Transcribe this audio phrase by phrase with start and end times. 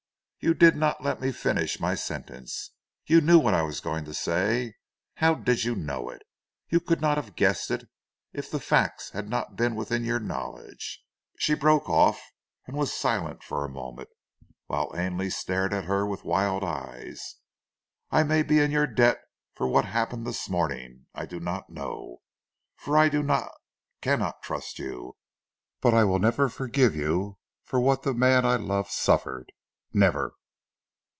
[0.43, 2.71] You did not let me finish my sentence.
[3.05, 4.73] You knew what I was going to say.
[5.17, 6.23] How did you know it?
[6.67, 7.87] You could not have guessed it
[8.33, 11.03] if the facts had not been within your knowledge."
[11.37, 12.19] She broke off
[12.65, 14.09] and was silent for a moment
[14.67, 17.35] whilst Ainley stared at her with wild eyes.
[18.09, 19.19] "I may be in your debt
[19.53, 21.05] for what happened this morning.
[21.13, 22.23] I do not know,
[22.75, 23.51] for I do not,
[24.01, 25.17] cannot trust you;
[25.81, 29.51] but I will never forgive you for what the man I loved suffered.
[29.93, 30.35] Never!"